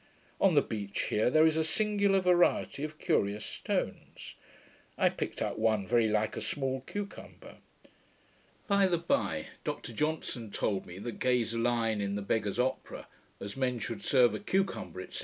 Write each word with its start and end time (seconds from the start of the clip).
On 0.39 0.55
the 0.55 0.63
beach 0.63 0.99
here 1.09 1.29
there 1.29 1.45
is 1.45 1.57
a 1.57 1.63
singular 1.63 2.19
variety 2.19 2.83
of 2.83 2.97
curious 2.97 3.45
stones. 3.45 4.33
I 4.97 5.09
picked 5.09 5.43
up 5.43 5.59
one 5.59 5.85
very 5.85 6.07
like 6.07 6.35
a 6.35 6.41
small 6.41 6.81
cucumber. 6.87 7.57
By 8.65 8.87
the 8.87 8.97
by, 8.97 9.49
Dr 9.63 9.93
Johnson 9.93 10.49
told 10.49 10.87
me, 10.87 10.97
that 10.97 11.19
Gay's 11.19 11.53
line 11.55 12.01
in 12.01 12.15
the 12.15 12.23
Beggar's 12.23 12.57
Opera, 12.57 13.07
'As 13.39 13.55
men 13.55 13.77
should 13.77 14.01
serve 14.01 14.33
a 14.33 14.39
cucumber,' 14.39 15.05
&c. 15.11 15.19